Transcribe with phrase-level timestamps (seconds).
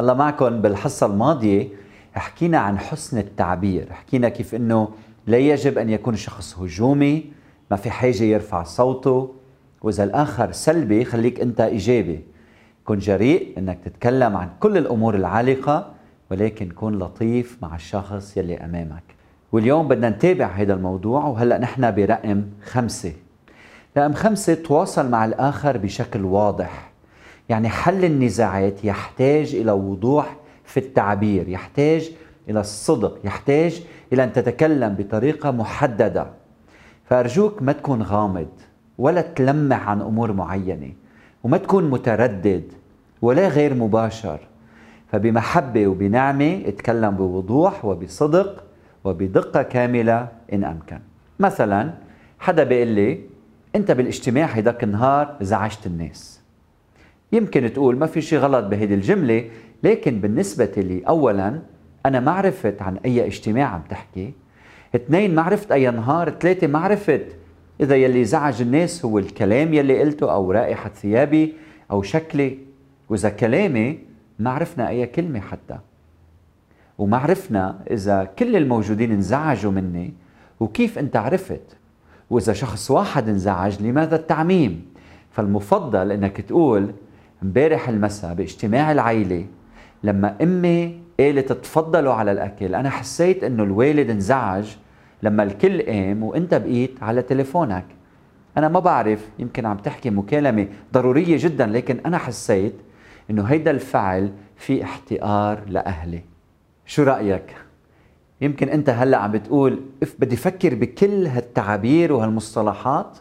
[0.00, 1.68] الله معكم بالحصة الماضية
[2.14, 3.92] حكينا عن حسن التعبير.
[3.92, 4.88] حكينا كيف إنه
[5.26, 7.32] لا يجب أن يكون الشخص هجومي
[7.70, 9.34] ما في حاجة يرفع صوته.
[9.82, 12.20] وإذا الآخر سلبي خليك أنت إيجابي.
[12.84, 15.90] كن جريء إنك تتكلم عن كل الأمور العالقة
[16.30, 19.02] ولكن كن لطيف مع الشخص يلي أمامك.
[19.52, 23.12] واليوم بدنا نتابع هذا الموضوع وهلأ نحن برقم خمسة.
[23.96, 26.89] رقم خمسة تواصل مع الآخر بشكل واضح.
[27.50, 32.12] يعني حل النزاعات يحتاج إلى وضوح في التعبير يحتاج
[32.48, 33.82] إلى الصدق يحتاج
[34.12, 36.26] إلى أن تتكلم بطريقة محددة.
[37.04, 38.48] فأرجوك ما تكون غامض
[38.98, 40.92] ولا تلمح عن أمور معينة
[41.44, 42.64] وما تكون متردد
[43.22, 44.40] ولا غير مباشر.
[45.12, 48.64] فبمحبة وبنعمة اتكلم بوضوح وبصدق
[49.04, 50.98] وبدقة كاملة إن أمكن.
[51.38, 51.90] مثلا
[52.38, 53.20] حدا بيقول لي
[53.76, 56.39] أنت بالاجتماع هيداك النهار زعجت الناس.
[57.32, 59.44] يمكن تقول ما في شيء غلط بهيدي الجملة
[59.82, 61.60] لكن بالنسبة لي أولا
[62.06, 64.32] أنا ما عرفت عن أي اجتماع عم تحكي
[64.94, 67.26] اثنين ما عرفت أي نهار ثلاثة ما عرفت
[67.80, 71.54] إذا يلي زعج الناس هو الكلام يلي قلته أو رائحة ثيابي
[71.90, 72.58] أو شكلي
[73.08, 73.98] وإذا كلامي
[74.38, 75.78] ما عرفنا أي كلمة حتى.
[76.98, 80.12] وما عرفنا إذا كل الموجودين انزعجوا مني
[80.60, 81.76] وكيف أنت عرفت
[82.30, 84.86] وإذا شخص واحد انزعج لماذا التعميم؟
[85.30, 86.92] فالمفضل أنك تقول
[87.42, 89.46] امبارح المساء باجتماع العيلة
[90.04, 94.76] لما أمي قالت تفضلوا على الأكل أنا حسيت أنه الوالد انزعج
[95.22, 97.84] لما الكل قام وأنت بقيت على تليفونك.
[98.56, 102.74] أنا ما بعرف يمكن عم تحكي مكالمة ضرورية جدا لكن أنا حسيت
[103.30, 106.22] أنه هيدا الفعل في احتقار لأهلي.
[106.86, 107.56] شو رأيك؟
[108.40, 113.18] يمكن أنت هلأ عم بتقول إف بدي فكر بكل هالتعابير وهالمصطلحات.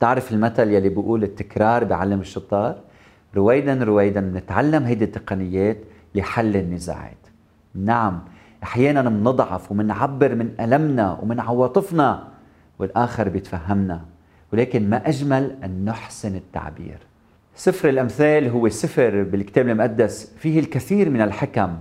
[0.00, 2.76] تعرف المثل يلي بيقول التكرار بعلم الشطار؟
[3.36, 5.76] رويدا رويدا نتعلم هيدي التقنيات
[6.14, 7.26] لحل النزاعات.
[7.74, 8.20] نعم
[8.62, 12.28] أحيانا بنضعف ومنعبر من ألمنا ومن عواطفنا
[12.78, 14.00] والآخر بيتفهمنا
[14.52, 16.98] ولكن ما أجمل أن نحسن التعبير.
[17.54, 21.76] سفر الأمثال هو سفر بالكتاب المقدس فيه الكثير من الحكم.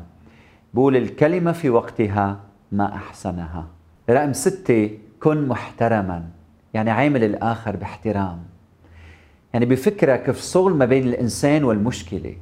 [0.73, 2.39] بقول الكلمة في وقتها
[2.72, 3.67] ما أحسنها.
[4.09, 6.23] رقم ستة كن محترما
[6.73, 8.39] يعني عامل الآخر باحترام.
[9.55, 12.35] يعني بفكرك افصل ما بين الإنسان والمشكلة.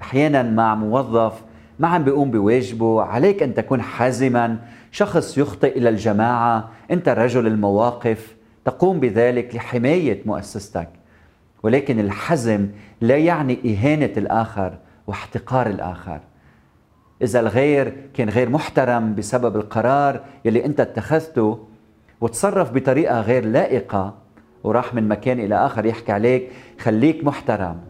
[0.00, 1.42] أحيانا مع موظف
[1.78, 4.58] ما عم بيقوم بواجبه عليك أن تكون حازما.
[4.90, 10.88] شخص يخطئ إلى الجماعة أنت رجل المواقف تقوم بذلك لحماية مؤسستك.
[11.62, 12.68] ولكن الحزم
[13.00, 16.20] لا يعني إهانة الآخر واحتقار الآخر.
[17.22, 21.66] إذا الغير كان غير محترم بسبب القرار يلي أنت اتخذته
[22.20, 24.21] وتصرف بطريقة غير لائقة
[24.64, 26.48] وراح من مكان إلى آخر يحكي عليك
[26.80, 27.80] خليك محترم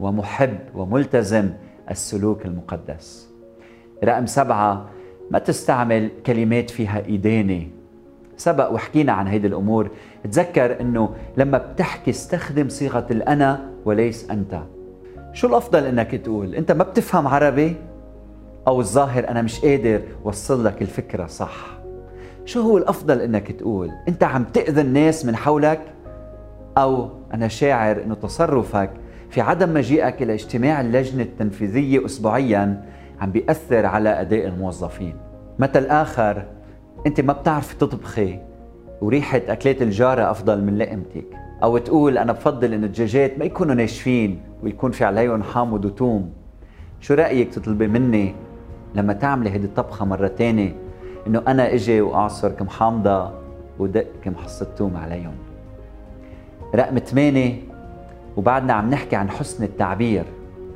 [0.00, 1.50] ومحب وملتزم
[1.90, 3.28] السلوك المقدس.
[4.04, 4.86] رقم سبعة
[5.30, 7.66] ما تستعمل كلمات فيها إدانة
[8.36, 9.90] سبق وحكينا عن هيدي الأمور.
[10.24, 14.62] تذكر أنه لما بتحكي استخدم صيغة الأنا وليس أنت.
[15.32, 17.76] شو الأفضل أنك تقول؟ أنت ما بتفهم عربي؟
[18.68, 21.78] أو الظاهر أنا مش قادر وصل لك الفكرة صح.
[22.44, 25.80] شو هو الأفضل أنك تقول؟ أنت عم تأذي الناس من حولك؟
[26.82, 28.90] أو أنا شاعر أنه تصرفك
[29.30, 32.84] في عدم مجيئك إلى اجتماع اللجنة التنفيذية أسبوعيا
[33.20, 35.16] عم بيأثر على أداء الموظفين.
[35.58, 36.44] مثل آخر
[37.06, 38.38] أنت ما بتعرف تطبخي
[39.00, 41.24] وريحة أكلات الجارة أفضل من لقمتك؟
[41.62, 46.32] أو تقول أنا بفضل إن الدجاجات ما يكونوا ناشفين ويكون في عليهم حامض وتوم.
[47.00, 48.34] شو رأيك تطلبي مني
[48.94, 50.76] لما تعملي هيدي الطبخة مرة تانية؟
[51.26, 53.30] إنه أنا إجي وأعصر كم حامضة
[53.78, 55.49] ودق كم حصة توم عليهم.
[56.74, 57.54] رقم ثمانية
[58.36, 60.24] وبعدنا عم نحكي عن حسن التعبير.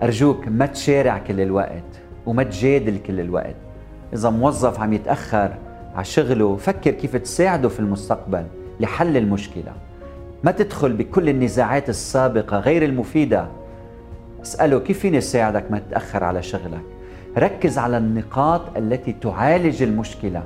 [0.02, 3.56] أرجوك ما تشارع كل الوقت وما تجادل كل الوقت.
[4.12, 5.54] إذا موظف عم يتأخر
[5.94, 8.44] على شغله فكر كيف تساعده في المستقبل
[8.80, 9.72] لحل المشكلة.
[10.44, 13.46] ما تدخل بكل النزاعات السابقة غير المفيدة.
[14.42, 16.82] اسأله كيف فيني ساعدك ما تتأخر على شغلك.
[17.38, 20.42] ركز على النقاط التي تعالج المشكلة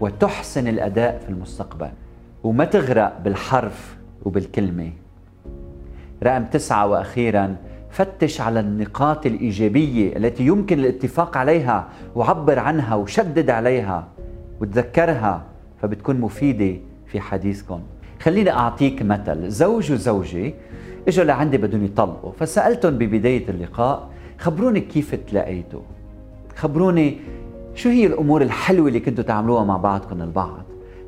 [0.00, 1.90] وتحسن الأداء في المستقبل.
[2.44, 4.90] وما تغرق بالحرف وبالكلمة.
[6.22, 7.56] رقم تسعة وأخيرا
[7.90, 14.08] فتش على النقاط الإيجابية التي يمكن الاتفاق عليها وعبر عنها وشدد عليها
[14.60, 15.42] وتذكرها
[15.82, 17.80] فبتكون مفيدة في حديثكم.
[18.20, 19.50] خليني أعطيك مثل.
[19.50, 20.52] زوج وزوجة
[21.08, 25.80] إجوا لعندي بدهم يطلقوا فسألتهم ببداية اللقاء خبروني كيف تلاقيتوا؟
[26.56, 27.18] خبروني
[27.74, 30.62] شو هي الأمور الحلوة اللي كنتوا تعملوها مع بعضكم البعض؟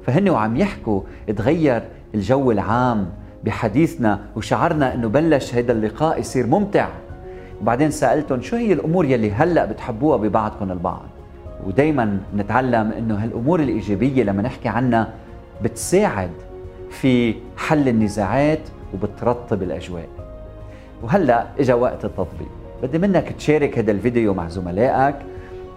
[0.06, 1.00] فهن وعم يحكوا
[1.36, 1.82] تغير
[2.14, 3.06] الجو العام
[3.44, 6.88] بحديثنا وشعرنا إنه بلش هذا اللقاء يصير ممتع.
[7.60, 11.02] وبعدين سألتهم شو هي الأمور يلي هلأ بتحبوها ببعضكم البعض؟
[11.66, 15.08] ودائما نتعلم إنه هالأمور الإيجابية لما نحكي عنها
[15.62, 16.30] بتساعد
[16.90, 18.60] في حل النزاعات
[18.94, 20.08] وبترطب الأجواء.
[21.02, 22.48] وهلأ إجا وقت التطبيق.
[22.82, 25.16] بدي منك تشارك هذا الفيديو مع زملائك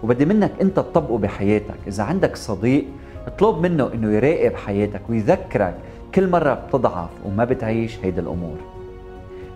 [0.02, 1.76] وبدي منك أنت تطبقه بحياتك.
[1.86, 2.84] إذا عندك صديق
[3.26, 5.74] اطلب منه إنه يراقب حياتك ويذكرك
[6.14, 8.56] كل مرة بتضعف وما بتعيش هيدي الأمور.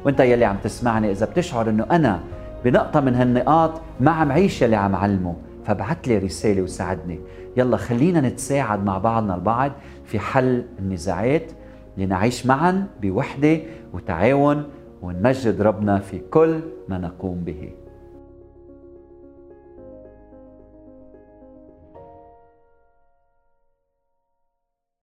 [0.05, 2.21] وانت يلي عم تسمعني إذا بتشعر إنه أنا
[2.65, 7.21] بنقطة من هالنقاط ما عم عيش يلي عم علمه فبعت لي رسالة وساعدني.
[7.57, 9.73] يلا خلينا نتساعد مع بعضنا البعض
[10.05, 11.53] في حل النزاعات
[11.97, 13.59] لنعيش معا بوحدة
[13.93, 14.65] وتعاون
[15.03, 17.73] ونمجد ربنا في كل ما نقوم به.